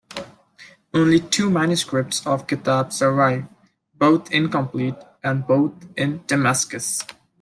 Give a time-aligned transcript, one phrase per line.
[0.95, 3.45] Only two manuscripts of the "Kitab" survive,
[3.93, 7.05] both incomplete, and both in Damascus.